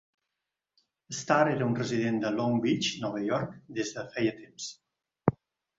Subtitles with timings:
[1.17, 4.77] Stahr era un resident de Long Beach (Nova York) des de feia temps.